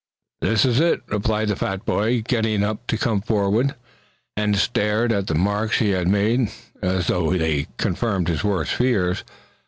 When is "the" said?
1.49-1.55, 5.27-5.35